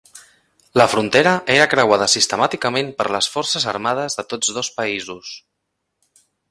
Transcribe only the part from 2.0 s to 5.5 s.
sistemàticament per les forces armades de tots dos països.